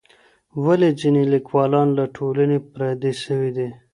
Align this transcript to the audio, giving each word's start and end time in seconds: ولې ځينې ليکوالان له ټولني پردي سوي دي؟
ولې 0.63 0.89
ځينې 0.99 1.23
ليکوالان 1.33 1.87
له 1.97 2.05
ټولني 2.15 2.59
پردي 2.71 3.13
سوي 3.23 3.51
دي؟ 3.57 3.69